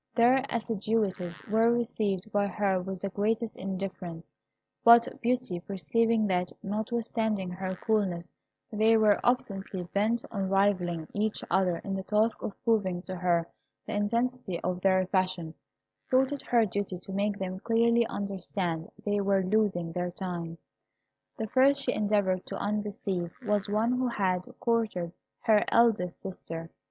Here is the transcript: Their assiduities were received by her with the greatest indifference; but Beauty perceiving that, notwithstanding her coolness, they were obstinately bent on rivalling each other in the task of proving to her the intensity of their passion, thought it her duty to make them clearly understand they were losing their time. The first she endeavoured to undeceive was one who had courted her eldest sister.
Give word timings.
Their 0.15 0.43
assiduities 0.49 1.43
were 1.45 1.71
received 1.71 2.31
by 2.31 2.47
her 2.47 2.81
with 2.81 3.03
the 3.03 3.09
greatest 3.09 3.55
indifference; 3.55 4.31
but 4.83 5.07
Beauty 5.21 5.59
perceiving 5.59 6.25
that, 6.25 6.51
notwithstanding 6.63 7.51
her 7.51 7.75
coolness, 7.75 8.31
they 8.71 8.97
were 8.97 9.19
obstinately 9.23 9.83
bent 9.83 10.25
on 10.31 10.49
rivalling 10.49 11.07
each 11.13 11.43
other 11.51 11.77
in 11.83 11.95
the 11.95 12.01
task 12.01 12.41
of 12.41 12.55
proving 12.63 13.03
to 13.03 13.15
her 13.17 13.47
the 13.85 13.93
intensity 13.93 14.59
of 14.61 14.81
their 14.81 15.05
passion, 15.05 15.53
thought 16.09 16.31
it 16.31 16.41
her 16.41 16.65
duty 16.65 16.97
to 16.97 17.11
make 17.13 17.37
them 17.37 17.59
clearly 17.59 18.03
understand 18.07 18.89
they 19.05 19.21
were 19.21 19.43
losing 19.43 19.91
their 19.91 20.09
time. 20.09 20.57
The 21.37 21.45
first 21.45 21.79
she 21.83 21.93
endeavoured 21.93 22.47
to 22.47 22.55
undeceive 22.55 23.35
was 23.45 23.69
one 23.69 23.91
who 23.91 24.07
had 24.07 24.51
courted 24.61 25.11
her 25.41 25.63
eldest 25.67 26.21
sister. 26.21 26.71